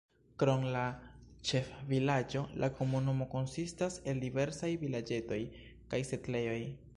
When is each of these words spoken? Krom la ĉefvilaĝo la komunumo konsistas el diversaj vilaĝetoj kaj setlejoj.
Krom 0.43 0.63
la 0.75 0.85
ĉefvilaĝo 1.49 2.41
la 2.63 2.69
komunumo 2.79 3.27
konsistas 3.35 3.99
el 4.13 4.25
diversaj 4.25 4.71
vilaĝetoj 4.87 5.41
kaj 5.93 6.01
setlejoj. 6.13 6.59